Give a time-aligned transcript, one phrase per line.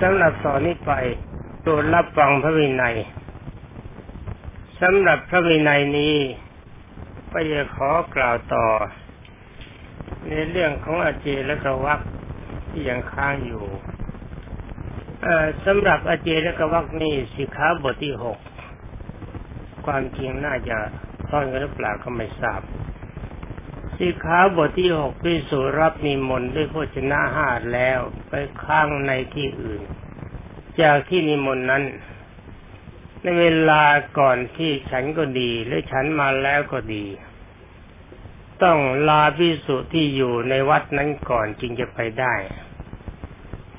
[0.00, 0.92] สำหรับสอนนี้ไป
[1.60, 2.96] โปรดรับฟังพระวินัย
[4.80, 6.16] สำหรับพระวินัยนี้
[7.32, 8.66] ก็จะขอกล่าวต่อ
[10.28, 12.00] ในเรื่องของอาเจและกวัก
[12.70, 13.64] ที่ยังค้างอยู่
[15.64, 18.38] สำหรับอาเจและกวักนี้สิขาบทที่หก
[19.86, 20.76] ความจริงน่าจะ
[21.28, 22.60] ท่อนกันหรือเปล่าก็ไม่ทราบ
[23.98, 28.32] สิขาบทที่หกพิสูรับนิมนต์ด้วยโภชนะห้าแล้วไป
[28.64, 29.82] ค้างในที่อื่น
[30.80, 31.84] จากที่นิมนต์นั้น
[33.22, 33.84] ในเวลา
[34.18, 37.04] ก่อนที่ฉันก็ดีหรือฉันมาแล้วก็ดี
[38.62, 38.78] ต้อง
[39.08, 42.34] ลาพิสุที่อยู่ในวัดนั้นก่อนจึงจะไปได้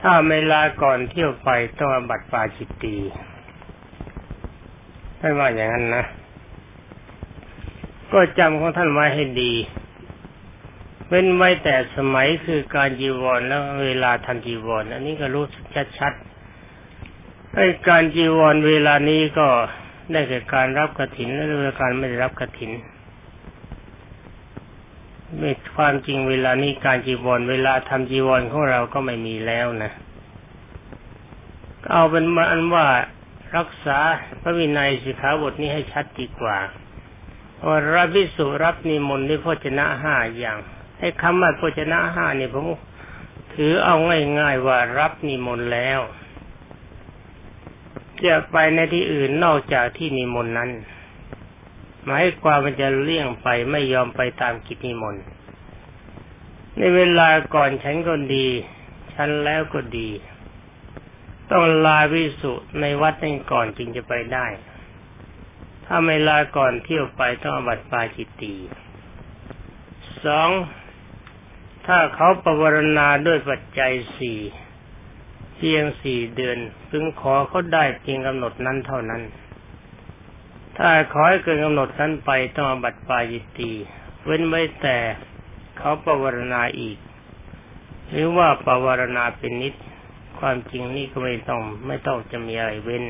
[0.01, 2.95] ถ้าไม่ลาก่อนเที่ยวไปต้องบัตรปาจิตตี
[5.19, 6.05] ท่านว่าอย่างนั้นนะ
[8.13, 9.53] ก็จำของท่านไว้ให้ดี
[11.07, 15.45] เว้นไว้แต่สมัยคือการจีวรแล้วเวลาทำจีวรอันนี้ก็รู้
[15.99, 19.47] ชัดๆไอ้การจีวรเวลานี้ก็
[20.11, 22.71] ได้แก่การรับกระถินและเวลาการไม่ได้รับกระถิน
[25.37, 29.91] ไม่ความจริงเวลานี้การจีวรเวลาทำจีวรของเราก็ไม่มีแล้วนะ
[31.91, 32.85] เอาเป็นมาอันว่า
[33.55, 33.99] รักษา
[34.41, 36.57] พระวินัยสิกขาบทนี้ให้ชัดดีกว่า
[37.65, 40.57] ว่ารับพิสุรับนิมนต์ด้วยพจนะห้าอย่าง
[40.99, 42.65] ไอ้คำว่าโภชนะห้านี่ผม
[43.53, 43.95] ถือเอา
[44.39, 45.99] ง่ายๆว่ารับนิมนต์แล้ว
[48.25, 50.71] จะไปในที่อื่นนอกจากที่นิมนต์นั้น
[52.05, 55.23] หมายความมันจะเลี่ยงไปไม่ยอมไปตามกิจนิมนต์
[56.77, 58.47] ในเวลาก่อนฉันก็ดี
[59.13, 60.09] ฉันแล้วก็ดี
[61.51, 64.47] ต้องลาวิสุในวัดนั้นก่อนจึงจะไปได้
[65.85, 68.53] ถ้าไม่ลาก่อนเที่ยวไปต้องบัตรปาจิตตี
[70.25, 70.49] สอง
[71.85, 74.39] ถ้าเขาปวารณาด้วยปัจจัยสี่
[75.55, 76.57] เพียงสี่เดือน
[76.89, 79.21] พึงขอเขาได้เพียงกำหนดนั้นเท่านั้น
[80.77, 83.71] ถ้าขอให้เกินกำหนดนั้นไปต้องบัตรปายิตี
[84.25, 84.97] เว้นไว้แต่
[85.77, 86.97] เขาปวารณาอีก
[88.09, 89.73] หรือว่าปวารณาเป็นนิด
[90.39, 93.03] ความจริงนี่ก็ไม่ต้องไม่ต้องจะมีอะไรเว้น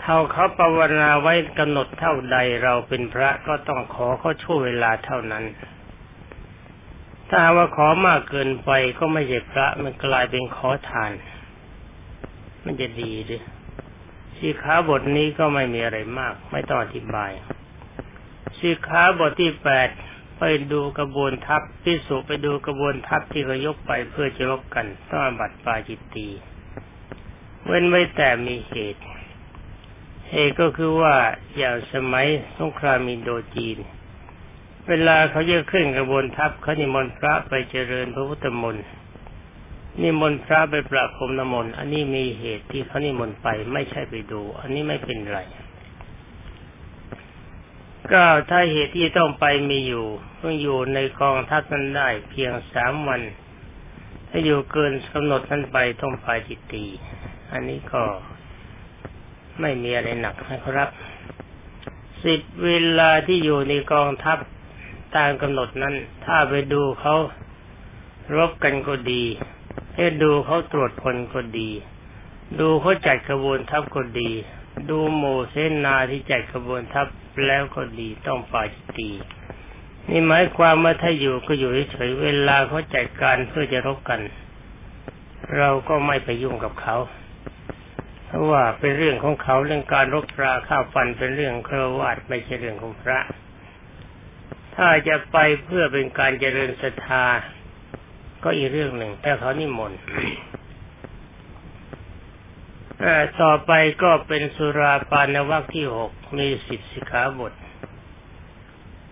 [0.00, 5.44] เท่าเขาปวารณาไว้กำหนดเท่าใดเราเป็นพระก็ต้องขอเขาช่วเวลาเท่านั้น
[7.30, 11.12] ถ้าว่าขอมากเกินไปก็ไม่ใช่พระมันกลายเป็นขอทาน
[12.64, 13.42] มันจะดีหรือ
[14.36, 17.32] สีขาบทนี้ก็ไม่มีอะไรมาก ไม่ต้องอธิบาย
[18.58, 19.88] สีขาบทที่แปด
[20.38, 20.42] ไป
[20.72, 26.28] ดูกระบวนทัพพิสุไปดูกระบวนทัพที่เขายกไปเพื่อจะรบกันต้องบัตรปาจิตตี
[27.66, 29.02] เว้นไว้แต่มีเหตุ
[30.30, 31.14] เหตุก็คือว่า
[31.56, 32.26] อย่างสมัย
[32.58, 33.78] สงครามมินโดจีน
[34.90, 38.84] เวลาเขาจะขึ้นกระบวนทัพเขานิมนต์พระไปเจริญพระพุทธมนต์
[40.02, 45.40] นิมนต์พระไปประพรมน้ำมนต์อันนี้มีเหตุที่เขานิมนต์ไปไม่ใช่ไปดู อันนี้ไม่เป็นไร
[48.12, 50.06] ก็ถ้าเหตุที่ต้องไปมีอยู่
[50.36, 53.22] เพิ่งอยู่ในกองทัพนั้นได้เพียงสามวัน
[54.28, 56.84] ถ้าอยู่เกินกำหนดนั้นไปต้องไปจิตตี
[57.52, 58.02] อันนี้ก็
[59.60, 60.88] ไม่มีอะไรหนักนะครับ
[62.24, 64.38] สิบเวลาที่อยู่ในกองทัพ
[65.16, 65.94] ตามกำหนดนั้น
[66.24, 67.16] ถ้าไปดูเขา
[68.36, 69.24] รบกันก็ดี
[69.96, 71.70] ให้ดูเขาตรวจพลก็ดี
[72.60, 74.30] ดูเขาจัดกระบวนทัพก็ดี
[74.90, 75.54] ดูโมเส
[75.84, 77.06] นาที่จัดกระบวนทัพ
[77.46, 79.10] แล้วก็ดีต้องปาจิตี
[80.08, 84.20] นี่หมายความว่าถ้าอยู่ก็อยู่เฉยเวลาเขาจัดการเพื่อจะรบกัน
[85.58, 86.96] เราก็ไม่ไปยุ่งกับเขา
[88.26, 93.18] เพราะว่าเป็นเรื่องของเขาเรื่องการรบราข้าวฟันเป็นเรื่องเครวาดไม่ใช่เรื่องของพระ
[94.82, 97.24] ถ้าจะไปเพื่อเป็นการเจริญศรัทธา
[98.44, 100.00] ก็อีกเรื่องหนึ่ง แต่เขานิมนต์
[103.40, 107.52] ต่อไปก็เป็นสุราปานวัคที่หกมีสิบสิขาบท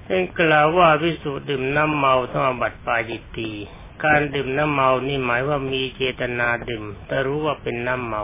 [0.04, 3.50] เป็นกล่าวว่าวิสุดื่มน้ำเมาต้องบัตรปาจิตตี
[4.04, 8.22] การดื่มน้ำเมานี่หมายว่ามีเจตนาดื่ม แต่รู้ว่าเป็นน้ำเมา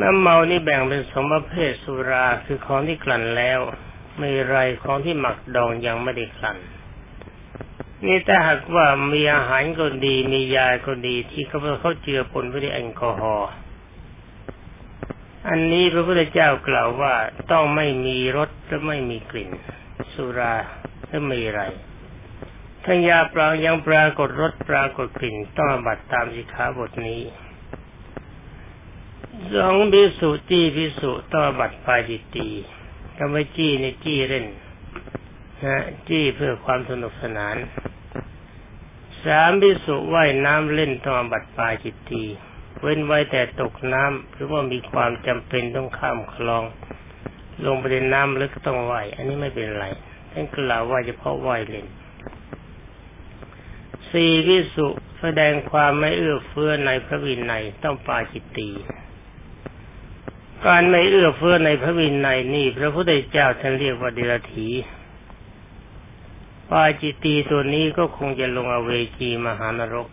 [0.00, 3.60] น้ำเมานี่แบ่งเป็นสองประเภทสุราคือของที่กลั่นแล้ว
[4.20, 6.58] ม่ไรของที่หมักดองยังไม่ได้กลั่น
[8.06, 13.50] นี่ถ้าหากว่ามีอาหารก็ดีมียาก็ดีที่เขาเขาเจือปนไปด้วยแอลกอฮอล์
[15.48, 17.14] อันนี้พระพุทธเจ้ากล่าวว่า
[17.50, 19.50] ต้องไม่มีรสและไม่มีกลิ่น
[20.14, 20.54] สุรา
[21.08, 21.60] และไม่ไร
[22.84, 27.22] ถ้ายาปรางยังปรากฏรสปรากฏกลิ่นต้องบัตรตามสิขาบทนี้
[29.54, 32.48] สองพิสุจีพิสุต้องบัตรปาจิตี
[33.16, 34.46] คำว่าจี้ในจี้เล่น
[35.64, 35.76] นะ
[36.08, 37.56] จี้เพื่อความสนุกสนาน
[39.24, 42.22] สามพิสุว่ายน้ำเล่นตองบัดปลายจิตตี
[42.80, 46.64] เว้นไว้แต่ตกน้ำหรือว่ามีความจำเป็นต้องข้ามคลอง
[47.66, 49.86] ลงไปในน้ำลึกก็ต้องว่ายอันนี้ไม่เป็นไร
[50.32, 51.86] ท่านกล่าวว่าเฉพาะว่ายเล่น
[54.10, 54.88] สี่พิสุ
[55.20, 58.68] แสดงความไม่เอื้อเฟื้อในพระวินัยต้องปาจิตตี
[60.66, 64.68] การไม่เอื้อเฟื้อในพระวินัยนี่พระพุทธเจ้าท่านเรียกว่าเดรถี
[66.70, 70.08] ปาจิตีตัวนี้ก็คงจะลงอเวจีมหานรก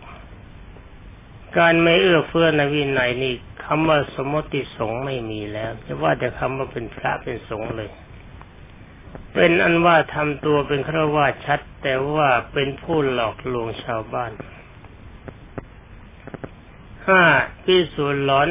[1.58, 3.34] การไม่เอื้อเฟื้อในวินัยนี่
[3.66, 7.92] คำว่าสมมติสงไม่มีแล้วจะว่าแต่คำว่าเป็นพระเป็นสงเลย
[9.34, 14.32] เป็นอันว่าทำตัวเป็นฆราวาสชัด แต่ว่าเป็นผู้หลอกลวงชาวบ้าน
[17.08, 17.24] ห้า
[17.64, 18.50] พิสูจน์หลอน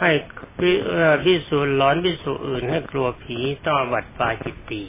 [0.00, 0.10] ให้
[1.24, 4.82] พิสูจน์หลอนพิสูจน์อื่นให้กลัวผีต้องบัดปาจิตตี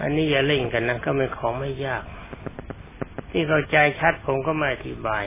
[0.00, 2.04] อันนี้อย่าเล่นกันนะก็เป็นของไม่ยาก
[3.30, 5.24] ที่เข้าใจชัดผมก็ไม่อธิบาย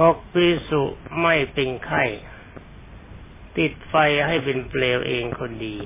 [0.00, 0.82] หกปิสุ
[1.22, 2.04] ไม่เป็นไข้
[3.58, 3.94] ติดไฟ
[4.26, 5.76] ให้เป็นเปลวเองคนดี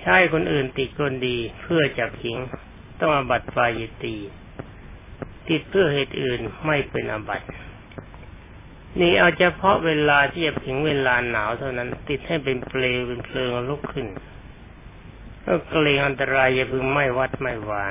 [0.00, 2.38] ใช้คนอื่นติดคนดีเพื่อจับหิง
[3.00, 4.16] ต้องอบัตไฟยตี
[5.48, 7.42] ติดเพื่อเหตุอื่นไม่เป็นอบัต
[8.98, 14.06] นี่เอาเฉพาะเวลาที่จะถึงเวลาหนาวเท่านั้น ติดให้เป็นเปลวเป็นเพลิงลุกขึ้น
[15.44, 17.84] ก็เกรงอันตรายอย่าพึงไม่วัดไม่วา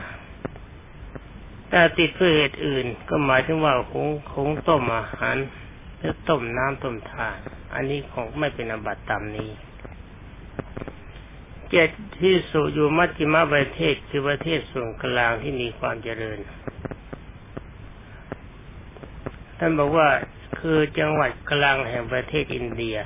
[1.69, 5.35] แต่ติดเพื่อเหตุอื่น ก็หมายถึงว่าคงคงต้มอาหาร
[5.97, 7.37] หรือต้มน้ำต้มทาน
[7.73, 9.49] อันนี้คงไม่เป็นอบัตตามนี้
[11.71, 11.89] เจ็ด
[12.21, 16.39] ที่สุอยู่มัจจิมาประเทศคือประเทศส่วนกลางที่มีความเจริญ
[19.59, 20.09] ท่านบอกว่า
[20.59, 22.97] คือจังหวัดกลางแห่งประเทศอินเดีย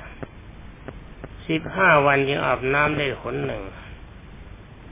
[1.48, 3.62] สิบห้าวันยังอาบน้ำได้หนหนึ่ง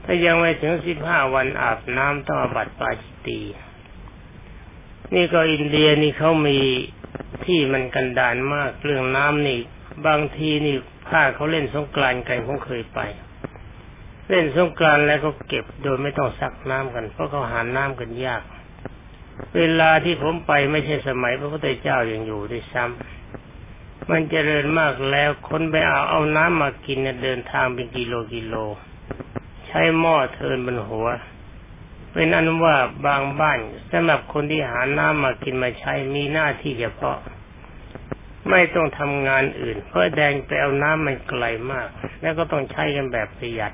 [0.03, 3.41] ถ้ายังไม่ถึงสิบห้าวันอาบน้ำต้องอบัตปาจิตี
[5.15, 6.59] นี่ก็อินเดียนี่เขามี
[7.45, 9.59] ที่มันกันดานมากเรื่องน้ำนี่
[10.07, 10.75] บางทีนี่
[11.09, 12.99] ถ้าเขาเล่นสงกรานต์กันผมเคยไป
[14.29, 18.41] เล่นสงกรานต์แล้วก็เก็บโดยไม่ต้องซักน้ำกัน เพราะเขาหาน้ำกันยาก
[19.57, 28.55] เวลาที่ผมไปไม่ใช่สมัยพระพุทธเจ้ายังอยู่ด้วยซ้ำมันเจริญมากแล้วคนไปเอาเอาน้ำมากินเดินทางเป็นกิโลกิโล
[29.67, 31.07] ใช้หม้อเทินบนหัว
[32.13, 32.75] เป็นอันว่า
[33.05, 33.59] บางบ้าน
[33.91, 37.17] สำหรับคนที่หาน้ำมากินมาใช้มีหน้าที่เฉพาะ
[38.49, 41.87] ไม่ต้องทำงานอื่น เพราะแดงไปเอาน้ำมันไกลมาก
[42.21, 43.73] แล้วก็ต้องใช้กันแบบประหยัด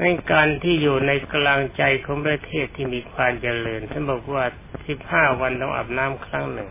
[0.00, 4.44] ในการที่อยู่ในกลางใจของประเทศที่มีความเจริญท่านบอกว่า
[4.88, 6.68] สิบห้าวันต้องอาบน้ำครั้งหนึ่ง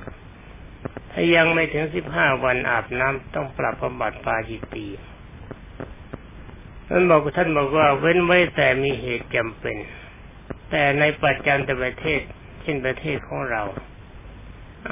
[1.12, 4.88] ถ้ายังไม่ถึงสิบห้าวันอาบน้ำต้องปรับบำบัดปาจิตี
[6.88, 9.78] ท่านบอกท่านบอกว่าเว้นไว้แต่มีเหตุจำเป็น
[10.70, 12.22] แต่ในปัจจันตประเทศ
[12.62, 13.64] เช่นประเทศของเรา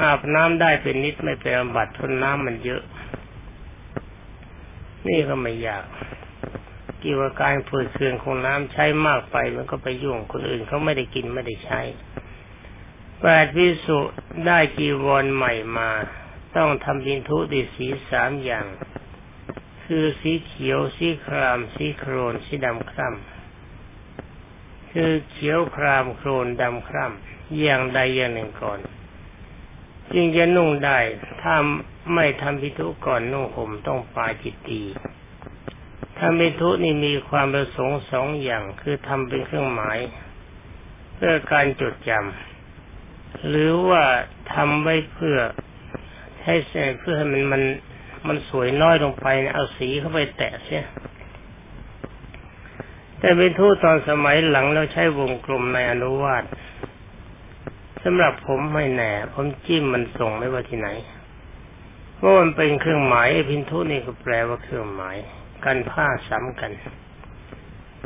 [0.02, 2.84] อาบน้ำได้เป็นนิดไม่เป็นอบัตทนน้ำมันเยอะ
[5.08, 5.86] นี่ก็ไม่ยาก
[7.02, 11.82] เกี่ยวกับการฝืดเคืองของน้ำใช้มากไปมันก็ไปยุ่งคนอื่นเขาไม่ได้กินไม่ได้ใช้
[13.22, 14.00] แปดพิสุ
[14.46, 15.92] ได้จีวรใหม่มา
[16.58, 18.66] ต้องทำบินทุดิสีสามอย่าง
[19.84, 28.80] คือสีเขียวสีครามสีโครนสีดำคร่ำคือเขียวครามโครนดำคร่ำอย่างใดอย่างหนึ่งก่อน
[30.14, 31.00] จึงจะนุ่งได้
[31.42, 31.56] ถ้า
[32.14, 34.82] ไม่ทำพิธุก่อนนุ่งห่มต้องปาจิตตี
[36.20, 39.98] ทำพิธุนี่มีความประสงค์สองอย่างคือทำเป็นเครื่องหมาย
[41.16, 44.04] เพื่อการจดจำหรือว่า
[44.54, 45.38] ทำไว้เพื่อ
[46.46, 46.56] ให้
[47.00, 47.64] เพื่อให้มันมัน
[48.28, 50.84] มันสวยน้อยลงไปเอาสีเข้าไปแตะเสีย
[53.20, 56.44] แต่เป็นทูตตอนสมัยหลังเราใช้วงกลมในอนุวาต
[58.04, 60.90] สำหรับผมไม่แน่ ผมจิ้มมันส่งไม่ว่าที่ไหน
[62.16, 65.18] เพราะมันเป็นเครื่องหมายพินทุนี่ก็แปลว่าเครื่องหมาย
[65.66, 66.72] กันผ้าซ้ำกัน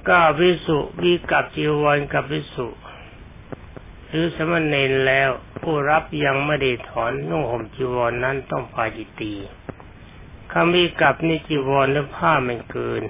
[0.07, 2.67] ก็วิสุวิกับจีวรกับวิสุ
[4.07, 5.29] หรือสมณเณรแล้ว
[5.61, 9.33] ผู้รับยังไม่ได้ถอนนุ่งห่มจีวรนนั้นต้องพาจิตี
[10.53, 13.03] คำวิกับนิจีวรหรือผ้ามันเกิน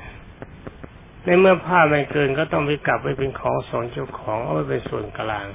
[1.23, 5.47] ในเมื่อผ้ามันเกินก็ต้องวิกับไว้เป็นของสองเจ้าของเอาไว้เป็นส่วนกลาง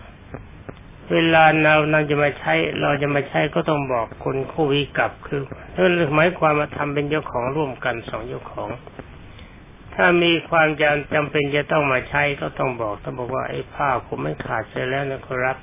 [1.12, 5.42] เวลาเราเราจะมาใช้ เราจะมาใช้ก็ต้องบอกคนคู่วิกับคือ
[5.74, 8.68] นั่นหมายความมาทำเป็นเจ้าของร่วมกันสองเจ้าของ
[9.94, 15.56] ถ้ามีความจำจำเป็นจะต้องมาใช้ก็ต้องบอกต้องบอกว่าไอ้ผ้าผมไม่ขาดเสียแล้วนะครับ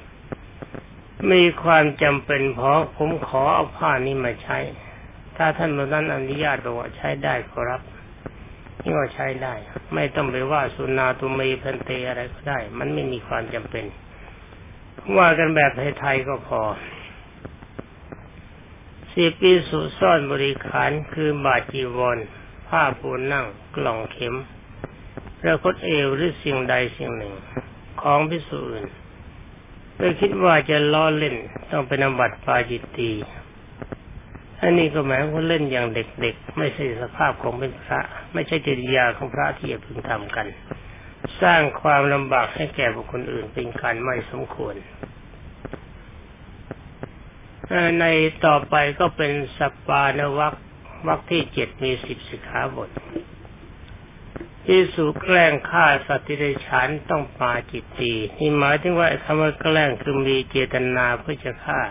[1.31, 4.57] มีความจำเป็นเพราะผมขอเอาผ้านี้มาใช้
[5.37, 7.81] ถ้าท่านมานั้นอนุญาตบอกว่าใช้ได้ครับ
[8.81, 9.53] นี่ก็ใช้ได้
[9.93, 13.85] ไม่ต้องไปว่าสุนาตุมีพันเตอะไรก็ได้ มันไม่มีความจำเป็น
[15.17, 16.61] ว่ากันแบบไทยๆก็พอ
[19.11, 22.17] สิปีสุซ่อนบริขารคือบาจีวร
[22.67, 23.45] ผ้าปูนั่ง
[23.75, 24.35] กล่องเข็ม
[25.39, 27.33] พระคตเอวหรือสิ่งใดสิ่งหนึ่ง
[28.01, 28.91] ของพิสูจน์
[29.93, 31.35] เพื่อคิดว่าจะล้อเล่น
[31.71, 33.11] ต้องเป็นอบัติปาจิตตี
[34.61, 37.99] อันนี้ก็หมายว่าเล่นอย่างเด็กๆ ไม่ใช่สภาพของเป็นพระ
[38.33, 40.47] ไม่ใช่จริยาของพระที่จะพึงทำกัน
[41.41, 44.75] สร้างความลำบากให้แก่บุคคลอื่นเป็นการไม่สมควร
[48.01, 48.05] ใน
[48.45, 50.53] ต่อไปก็เป็นสัปปานวัค
[51.07, 52.89] วักที่เจ็ดมีสิบสิกขาบท
[54.65, 61.81] ที่สู่แกล้งฆ่าสัตว์ที่ได้ฉันต้องปาจิตตีนี่หมายถึงว่าคำว่าแกล้งคือมีเจตนาเพื่อจะฆ่า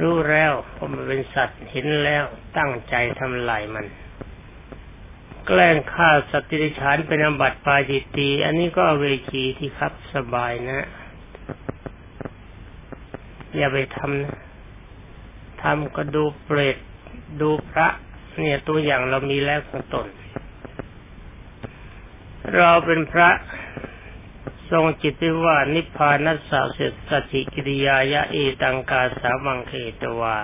[0.00, 2.24] รู้แล้วว่ามันเป็นสัตว์เห็นแล้ว
[2.56, 3.86] ตั้งใจทำลายมัน
[5.46, 10.86] แกล้งฆ่าสัตว์ที่ได้ฉันเป็นอบัติปาจิตตีอันนี้ก็เวจีที่ครับสบายนะ
[13.56, 14.38] อย่าไปทำนะ
[15.62, 16.76] ทำก็ดูเปรต
[17.40, 17.88] ดูพระ
[18.38, 20.06] เนี่ยตัวอย่างเรามีแล้วข้างตน
[22.56, 23.30] เราเป็นพระ
[24.70, 30.36] ทรงจิตที่ว่านิพพานัสสะเสจสจิกิริยายะเอตังกาสามังเขตวา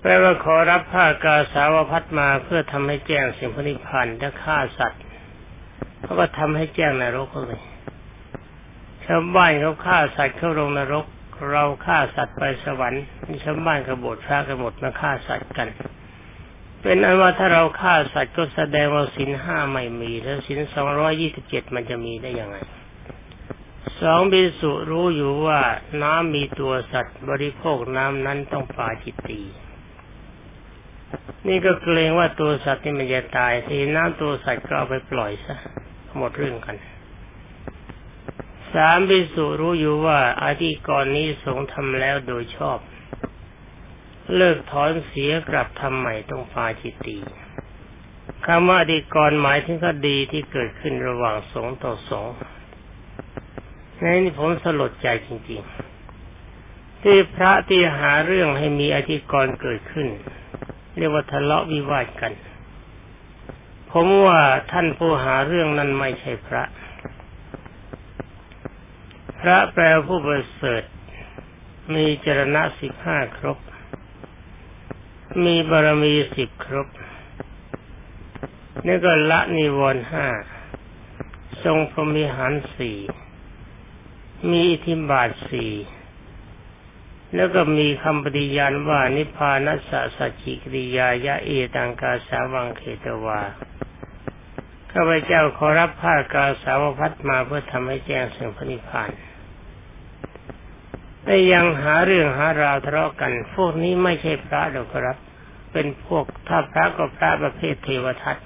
[0.00, 5.02] แปลว่าขอรับผ้ากาสาวพัดมาเพื่อทำให้แจ้งสิ่งพนิพพานและฆ่าสัตว์
[6.02, 7.60] เขาก็ทำให้แจ้งนรกเลย
[9.04, 11.06] ชาวบ้านเขาฆ่าสัตว์เข้าลงนรก
[11.52, 15.68] เราฆ่าสัตว์ไปสวรรค์มีชาวบ้านกบฏพระกบฏมาฆ่าสัตว์กัน
[16.82, 22.56] เป็นอันว่าถ้าเราฆ่าสัตว์ก็แสดงว่าสินห้าไม่มี แล้วสินสองร้อยี่สิบเจ็ดมันจะมีได้ยังไง
[24.00, 25.60] สองบิสุรู้อยู่ว่า
[26.02, 29.40] น้ำมีตัวสัตว์ บริโภคน้ำนั้นต้องปาจิตตี
[31.48, 35.56] นี่ก็เกรงว่าตัวสัตว์ที่มันจะตายทีน้ำตัวสัตว์ก็เอาไปปล่อยซะ
[36.16, 36.76] หมดเรื่องกัน
[38.74, 42.78] สามพิสุรู้อยู่ว่าอาธิกรนี้สงทำแล้วโดยชอบ
[44.36, 47.18] เลิกถอนเสียกลับทำใหม่ต้องปาจิตตี
[48.46, 52.26] คำว่าอธิกรหมายถึงคดีที่เกิดขึ้นระหว่างสงต่อสง
[54.00, 60.08] นนี้ผมสลดใจจริง ๆ ที่พระที่หาเรื่องให้มีอธิกรเกิดขึ้น
[60.96, 62.32] เรียกว่าทะเลาะวิวาทกัน
[63.90, 64.40] ผมว่า
[64.72, 66.64] ท่านผู้หาเรื่องนั้นไม่ใช่พระ
[69.40, 70.82] พระแปลผู้ประเสริฐ
[71.94, 73.58] มีจรณะสิบห้าครบ
[75.44, 76.88] มีบารมีสิบครบ
[78.86, 80.26] นี่ก็ละนิวรณ์ห้า
[81.64, 82.98] ทรงพรมิหารสี่
[84.50, 85.72] มีอิทิบาทสี่
[87.34, 93.40] แล้วก็มีคำปฏิญาณว่านิพพานัสสะสัจจิกริยายะเอตังกาสาวังเขตวา
[94.92, 99.10] ข้าพเจ้าขอรับผ้ากาสาวพัดมาเพื่อทำให้แจ้งสิ่งพระนิพพาน
[101.24, 105.16] แต่ยังหาเรื่องหาราวทะเลาะกัน พวกนี้ไม่ใช่พระหรอกครับ
[105.72, 108.36] เป็นพวกถ้าพระก็พระประเภทเทวทัต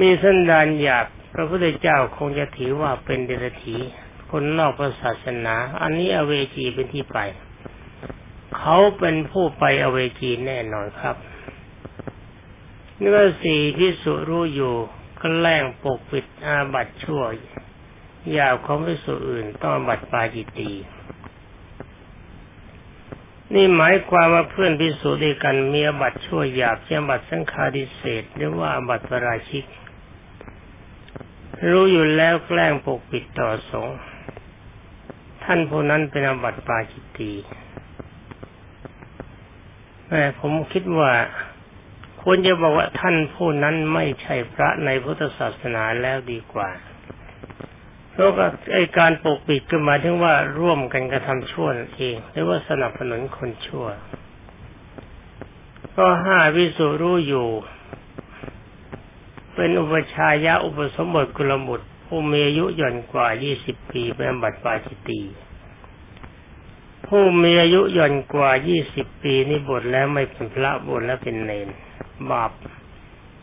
[0.00, 3.76] มีสันดานหยาบพระพุทธเจ้าคงจะถือว่าเป็นเดรัจฉี
[4.30, 7.18] คนนอกศาสนา อันนี้อเวจีเป็นที่ไป
[8.58, 11.16] เขาเป็นผู้ไปอเวจีแน่นอนครับ
[12.98, 14.74] เนื้อสี่ที่สุรู้อยู่
[15.20, 17.22] ก็แล้งปกปิดอาบัตชั่ว
[18.38, 20.72] ยาวของพิสุอื่นต้องบัตรปาจิตี
[23.54, 29.64] นี่หมายความว่าเพื่อนพิสูจน์ด้วยกันมีบัตรชั่วหยาบเช่นบัตรสังฆาดิเศษหรือว่าบัตรปราชิก
[31.68, 33.88] รู้อยู่แล้วแกล้งปกปิดต่อสง
[35.44, 37.32] ท่านผู้นั้นเป็นอบัตปาจิตตี
[40.40, 41.12] ผมคิดว่า
[42.22, 46.70] ควรจะบอกว่าท่านผู้นั้นไม่ใช่พระในพุทธศาสนาแล้วดีกว่า
[48.12, 53.86] เพราะว่าไอการปกปิดก็หมายถึงว่าร่วมกันกระทำชั่วเองหรือว่าสนับสนุนคนชั่ว
[55.96, 57.48] ก็ห้าวิสุรู้อยู่
[59.54, 65.20] เป็นอุปชายะอุปสมบทกุลบุตรผู้มีอายุย่อนกว่ายี่สิบปีเป็นบัตรปาจิตี
[67.06, 71.68] ผู้มีอายุย่อนกว่ายี่สิบปีนี่บทแล้วไม่เป็นพระบทแล้วเป็นเนน
[72.30, 72.52] บาป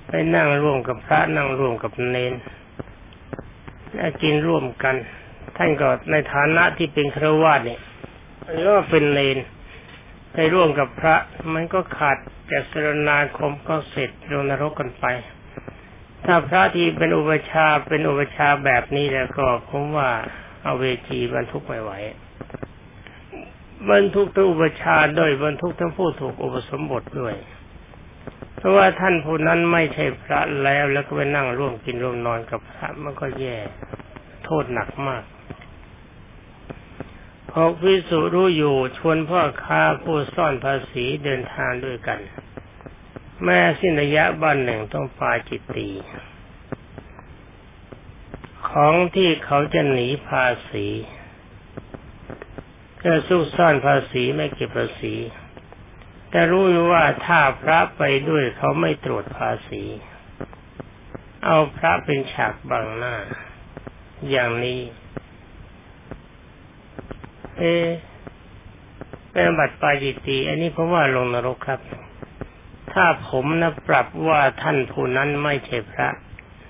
[0.07, 2.33] ไปนั่งร่วมกับพระนั่งร่วมกับเนน
[4.21, 4.95] กินร่วมกัน
[5.57, 7.79] ท่านก็ในฐานะที่เป็นครวาสเนี่ย
[8.51, 9.37] หรือว่าเป็นเลน
[10.33, 11.15] ไปร่วมกับพระ
[11.53, 12.17] มันก็ขาด
[12.51, 15.05] จากสรนาคมก็เสร็จลงนรกกันไป
[16.25, 20.09] ถ้าพระที่เป็นอุปชาเป็นอุปชาแบบนี้แล้วก็ผมว่า
[20.63, 21.91] เอาเวจีบรรทุกไม่ไหว
[23.89, 27.35] บรรทุกทั้งอุปชาด้วยบรรทุกทั้งผู้ถูกอุปสมบทด้วย
[28.55, 33.57] เพราะว่าท่านผู้นั้นไม่ใช่พระแล้วแล้วก็ไปนั่งร่วมกินร่วมนอนกับพระมันก็แย่
[34.45, 35.23] โทษหนักมาก
[37.49, 42.19] พอพิสุรู้อยู่ชวนพ่อค้าผู้ซ่อนภาษีเดินทางด้วยกัน
[43.45, 45.89] แม่สิ้นระยะบ้านหนึ่งต้องปาจิตตี
[48.69, 50.87] ของที่เขาจะหนีภาษี
[53.03, 55.15] ก็ซุกซ่อนภาษีไม่เก็บภาษี
[56.29, 59.83] แต่รู้ว่าถ้าพระไปด้วยเขาไม่ตรวจภาษี
[61.45, 63.15] เอาพระเป็นฉากบังหน้า
[64.29, 64.81] อย่างนี้
[67.57, 67.63] เอ
[69.31, 71.79] เป็นบัตรปาจิตตี อันนี้เพราะว่าลงนรกครับ
[72.93, 76.09] ถ้าผมนะปรับว่าท่านผู้นั้นไม่ใช่พระ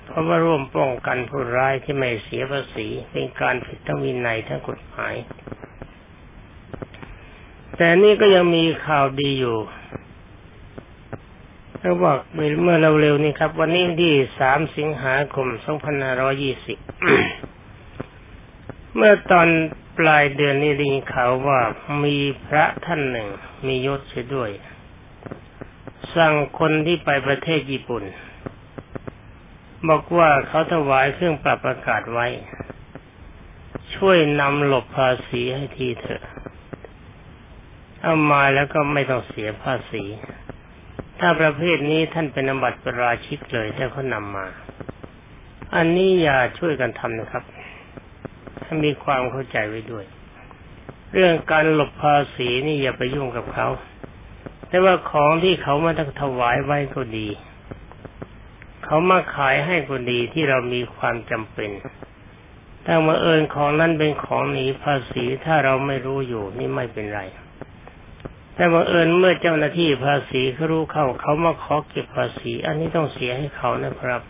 [0.05, 5.15] เพราะว่าร่วมป้องกันผู้ร้ายที่ไม่เสียภาษี เป็นการผิดทั้งวินัยทั้งกฎหมาย
[7.83, 9.57] แต่นี่ก็ยังมีข่าวดีอยู่
[11.79, 16.77] เขาบอกเมื่อเร็วๆนี้ครับ วันนี้ที่สามสิงหาคมสองพันห้าร้อยี่สิบ
[18.95, 19.47] เมื่อตอน
[19.99, 21.59] ปลายเดือนนี้ได้ยินข่าวว่า
[22.03, 23.27] มีพระท่านหนึ่ง
[23.67, 24.49] มียศเสียด้วย
[26.15, 28.03] สั่งคนที่ไปประเทศญี่ปุ่น
[29.89, 32.27] บอกว่าเขาถวายเครื่องปรับอากาศไว้
[33.95, 36.23] ช่วยนำหลบภาษีให้ทีเถอะ
[38.03, 40.03] เอามาแล้วก็ไม่ต้องเสียภาษี
[41.19, 44.47] ถ้าประเภทนี้ท่านเป็นอบัติประราชิกเลยถ้าเขานำมา
[45.75, 47.43] อันนี้อย่าช่วยกันทำนะครับ
[48.61, 50.05] ให้มีความเข้าใจไว้ด้วย
[51.13, 53.67] เรื่องการหลบภาษีนี่อย่าไปยุ่งกับเขา
[54.67, 55.91] แต่ว่าของที่เขามา
[56.21, 57.27] ถวายไว้ก็ดี
[58.85, 61.71] เขามาขายให้ก็ดีที่เรามีความจำเป็น
[62.85, 67.21] ถ้ามาเอิญของนั้นเป็นของหนีภาษีถ้าเราไม่รู้อยู่นี่ไม่เป็นไร
[68.61, 74.21] แต่บังเอิญเมื่อเจ้าหน้าที่ภาษีเขารู้เข้าเขามาขอเก็บภาษี อันนี้ต้องเสียให้เขานะครับ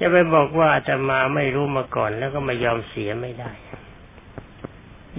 [0.00, 3.50] จะไปบอกว่าจะมาไม่รู้มาก่อนแล้วก็ไม่ยอมเสียไม่ได้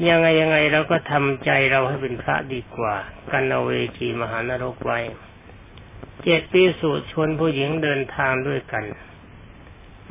[0.07, 2.95] ยังไงยังไงเราก็ทำใจเราให้เป็นพระดีกว่า
[3.31, 4.99] กันเอาเวจีมหานรกไว้
[6.23, 8.85] เจ็ดปีสูตรชวนผู้หญิงเดินทางด้วยกัน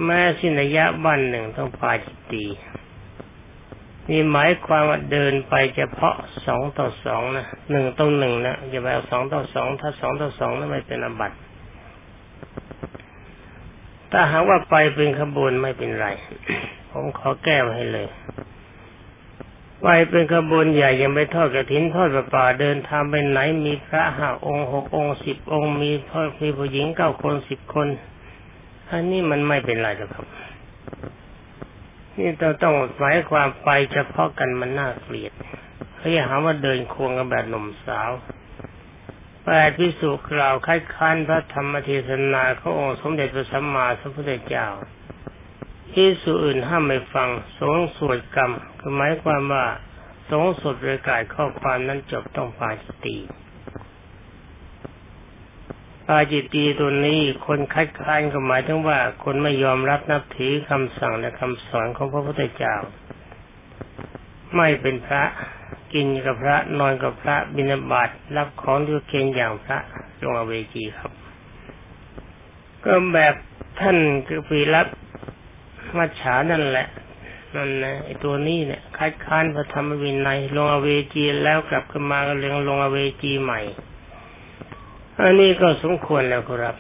[0.05, 2.47] แม้สินยะบ้านหนึ่งต้องปาจิตตี
[4.11, 6.17] นี่หมายความว่าเดินไปเฉพาะ
[6.47, 11.33] สองต่อสองนะหนึ่งต่อหนึ่งนะอย่าไปเอาสองต่อสองถ้าสองต่อสองนั้นไม่เป็นอบัต
[14.13, 16.07] ถ้าหากว่าไปเป็นขบวนไม่เป็นไร
[16.91, 18.09] ผมขอแก้ให้เลย
[19.83, 27.89] ไปเป็นขบวนใหญ่ยังไปทอดกระถินทอดประป่าเดินทางไปไหนมีพระห้าองค์หกองค์สิบองค์มีพ่อมีผู้หญิงเก้าคนสิบคน
[28.91, 30.27] อันนี้มันไม่เป็นไรหรอกครับ
[32.19, 35.33] นี่เราต้องหมายความไปเฉพาะกันมันน่าเกลียด
[35.97, 38.11] เขาอยหาว่าเดินควงกันแบบหนุ่มสาว
[39.45, 44.69] แปดพิสุกล่าวคัดค้านพระธรรมเทศนาขององค์สมเด็จพระสัมมาสัมพุทธเจ้า
[45.91, 49.67] พิสุอื่นห้ามไม่ฟัง สงสวดกรรมคือหมายความว่า
[50.31, 53.17] สงสวดโดยกายข้อความนั้นจบต้องปาจิตี
[56.07, 62.75] ปาจิตตีตัวนี้คนคัดค้านก็หมายถึงว่า คนไม่ยอมรับนับถือคำสั่งและคำสอนของพระพุทธเจ้า
[64.57, 65.23] ไม่เป็นพระ
[65.93, 69.79] กินกับพระนอนกับพระบิณฑบาตรับของด้วยเกณฑ์อย่างพระ
[70.23, 71.13] ลงอเวจีครับ
[72.85, 73.35] ก็แบบ
[73.81, 74.87] ท่านคือปีรับ
[75.99, 76.87] มัจฉานั่นแหละ
[77.55, 83.61] นั่นนะไอตัวนี้เนี่ยคัดค้านพระธรรมวินัยลงอเวจีแล้วกลับขึ้นมาก็เรียงลงอเวจีใหม่
[85.21, 86.77] อันนี้ก็สมควรแล้วครับ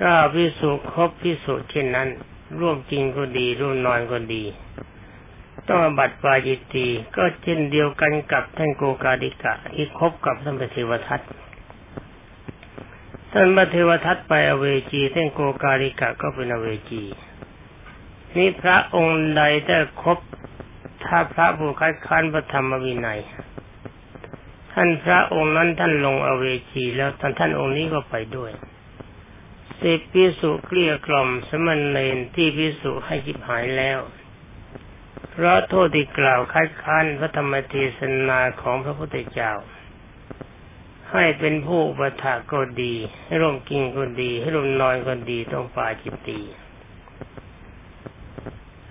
[0.00, 2.08] ก็พิสูจครบพิสูจเช่นนั้น
[2.60, 4.44] ร่วมกินก็ดี ร่วมนอนก็ดี
[5.68, 11.20] ต้องบัตรปาจิตตีก็เช่นเดียวกันกับท่านโกกาดิกะ ที่คบกับท่านพระเทวทัต
[13.32, 17.02] ท่านพระเทวทัตไปอเวจีท่านโกกาดิกะก็เป็นอเวจี
[18.36, 20.18] นี่พระองค์ใดได้คบ
[21.04, 23.20] ถ้าพระผู้คัดค้านพระธรรมวินัย
[24.74, 28.52] ท่านพระองค์นั้นท่านลงอเวจีแล้วท่านท่านองค์นี้ก็ไปด้วย
[29.80, 33.98] สิบพิสุเกลี้ยกล่อมสมณเณรที่พิสุให้จิบหายแล้ว
[35.30, 39.52] เพราะโทษที่กล่าวคัดค้านพระธรรมเทศนาของพระพุทธเจ้า
[41.10, 46.40] ให้เป็นผู้ประทาก็ดี ให้ร่มกินก็ดี ให้ร่มนอนก็ดีต้องปาจิตตี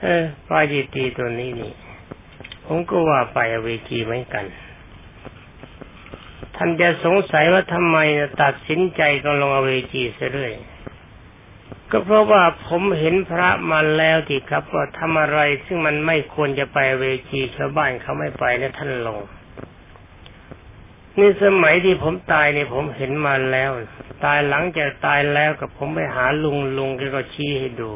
[0.02, 1.74] เออปาจิตตีตัวนี้นี่
[2.66, 4.46] ผมก็ว่าไปอเวจีเหมือนกัน
[6.56, 7.98] ท่านจะสงสัยว่าทำไม
[8.42, 10.54] ตัดสินใจก็ลงอเวจีเสียเรื่อย
[11.92, 19.20] ก็เพราะว่าผมเห็นพระมาแล้วที่ครับว่าทำอะไรซึ่งมันไม่ควรจะไปเวจีชาวบ้านเขาไม่ไปแล้วท่านลง
[21.18, 23.72] นี่สมัยที่ผมตายเนี่ยผมเห็นมาแล้ว
[24.26, 27.92] ตายหลังจากตายแล้วกับผมไปหาลุงลุงแกก็ชี้ให้ดู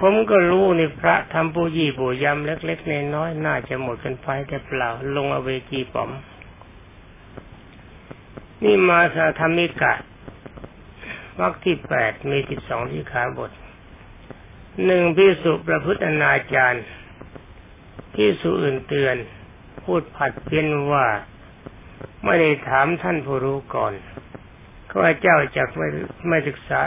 [0.00, 6.10] ผมก็รู้นี่พระทำปูยี่ปูยำเล็กๆน้อยๆน่าจะหมดกันไปแต่เปล่า ลงอเวจีป๋อม
[8.64, 9.94] นี่มาสาธรรมิกะ
[11.40, 13.50] วรรคที่แปดมีสิบสองที่ขาบท
[14.84, 16.80] หนึ่งพิสุประพฤติอนาจาร
[18.14, 19.16] พิสุอื่นเตือน
[19.82, 21.06] พูดผัดเพี้ยนว่า
[22.24, 23.92] ไม่ได้ถามท่านผู้รู้ก่อน
[24.90, 25.86] ข้าเจ้าจากไม่
[26.28, 26.80] ไม่ศึกษา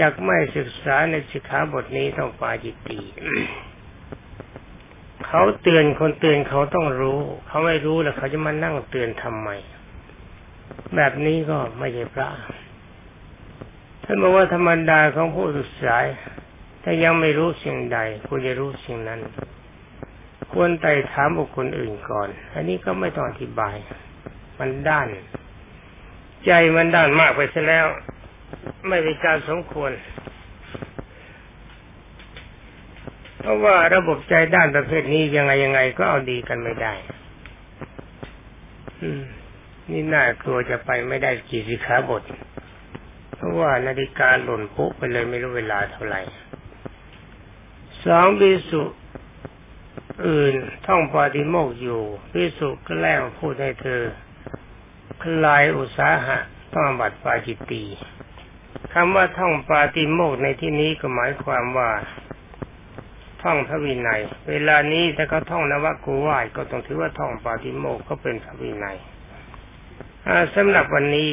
[0.00, 3.00] จากไม่ศึกษาในสิกขาบทนี้ต้องปาจิตตี
[5.26, 9.48] เขาเตือนคนเตือนเขาต้องรู้ เขาไม่รู้แล้วเขาจะมานั่งเตือนทำไม
[10.96, 12.28] แบบนี้ก็ไม่ใช่พระ
[14.04, 15.96] ท่านบอกว่าธรรมดาของผู้ศึกษา
[16.82, 19.20] ถ้ายังไม่รู้สิ่งใดควรจะรู้สิ่งนั้น
[20.52, 23.76] ควรไต่ถามบุคคลอื่นก่อน อันนี้ก็ไม่ต้องอธิบาย
[24.58, 25.08] มันด้าน
[26.46, 27.86] ใจมันด้านมากไปซะแล้ว
[28.88, 29.92] ไม่เป็นการสมควร
[33.40, 36.92] เพราะว่าระบบใจด้านประเภทนี้ยังไงยังไงก็เอาดีกันไม่ได้
[39.02, 39.22] อืม
[39.90, 42.22] นี่น่ากลัวจะไปไม่ได้กี่สิขาบท
[43.34, 46.20] เพราะว่านาฬิกาหล่นปุ๊บไปเลยไม่รู้เวลาเท่าไหร่
[48.04, 48.82] สองบิสุ
[50.26, 50.54] อื่น
[50.86, 54.02] ท่องปาฏิโมกอยู่บิสุก็แล้งพูดให้เธอ
[55.22, 56.38] คลายอุตสาหะ
[56.74, 57.84] ต้องบัตรปาจิตตี
[58.94, 61.90] คำว่าท่องปาติโมกในที่นี้ก็หมายความว่า
[63.42, 68.98] ท่องพระวินัย เวลานี้ถ้าเขาท่องนวกูวายก็ต้องถือว่าท่องปาติโมกก็เป็นพระวินัย
[70.54, 71.30] สำหรับวันนี้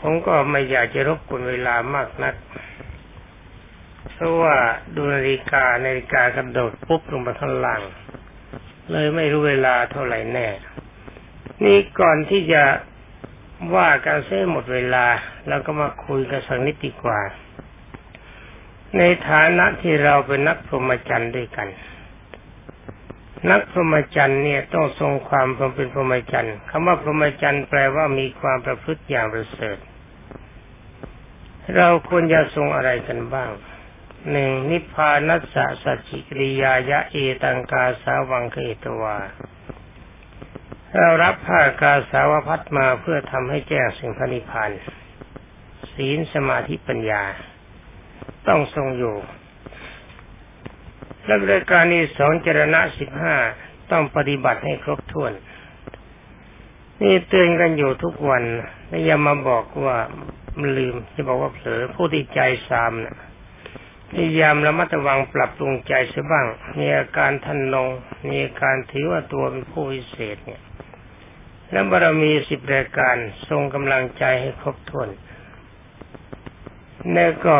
[0.00, 2.34] ผมก็ไม่อยากจะรบกวนเวลามากนัก
[4.14, 4.56] เพราะว่า
[4.94, 7.82] ดูนาฬิกานาฬิกากระโดดปุ๊บลงมาข้างล่าง
[8.90, 10.48] เลยไม่รู้เวลาเท่าไหร่แน่
[11.64, 12.62] นี่ก่อนที่จะ
[13.74, 15.06] ว่าการเสียหมดเวลา
[15.48, 17.20] แล้วก็มาคุยกันสักนิดดีกว่า
[18.98, 21.68] ในฐานะที่เราเป็นนักพรหมจรรย์ด้วยกัน
[23.50, 29.78] นักพรหมจรรย์เนี่ยต้องทรงความเป็นพรหมจรรย์คำว่าพรหมจรรย์แปลว่ามีความประพฤติอย่างประเสริฐ
[31.76, 33.50] เราควรจะทรงอะไรกันบ้าง
[34.30, 39.16] หนึ่งนิพพานัสสะสัจจิกริยายะเอตังกาสาวังเคตวา
[40.96, 44.70] เรารับผ้ากาสาวพัดมาเพื่อทำให้แจ้งสิ่งพระนิพพาน
[45.92, 47.22] ศีลสมาธิปัญญา
[48.48, 49.16] ต้องทรงอยู่
[51.26, 53.36] และรายการนี้สองเจรณะสิบห้า
[53.90, 55.32] ต้องปฏิบัติให้ครบถ้วน
[57.02, 58.44] นี่เตือนกันอยู่ทุกวัน
[58.88, 59.96] และอย่ามาบอกว่า
[60.58, 63.16] มันลืมจะบอกว่าเผลอผู้ที่ใจสามนะ่ะ
[64.10, 66.46] พยายามระมัดระวังปรับปรุงใจเสียบ้าง
[66.78, 67.88] มีอาการทันลง
[68.28, 70.62] มีอาการถือว่าตัวเป็นผู้วิเศษเนี่ย
[71.70, 73.16] และบารมีสิบรายการ
[73.48, 75.08] ทรงกำลังใจให้ครบถ้วน
[77.12, 77.56] แล้วก็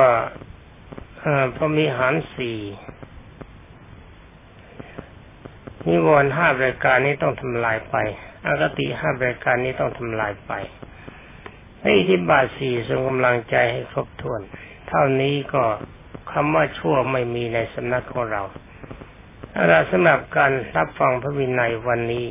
[1.56, 2.58] พอมีหารสี่
[5.88, 7.96] นิวรณ์ห้ารายการนี้ต้องทำลายไป
[8.46, 10.52] อากติห้ารายการนี้ต้องทำลายไป
[11.82, 14.40] ให้ที่บาทสี่ทรงกำลังใจให้ครบถ้วน
[14.88, 15.64] เท่านี้ก็
[16.32, 18.42] คำว่าชั่วไม่มีในสำนักของเรา
[19.68, 22.26] เราสำหรับการรับฟังพระวินัยวันนี้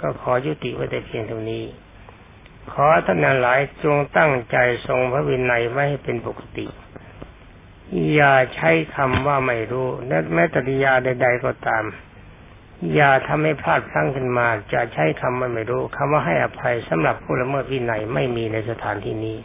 [0.00, 1.64] ก็ขอยุติไว้แต่เพียงเท่านี้
[2.72, 4.56] ขอท่านหลายจงตั้งใจ
[4.86, 6.66] ทรงพระวินัยไว้ให้เป็นปกติ
[8.14, 9.88] อย่าใช้คำว่าไม่รู้
[10.34, 11.84] แม้ตริยาใด ๆก็ตาม
[12.94, 19.36] อย่าทำให้พลาดพลั้งขึ้นมา จะใช้คำว่าไม่รู้คำว่าให้อภัยสำหรับผู้ละเมิดวินัยไม่มีในสถานที่นี้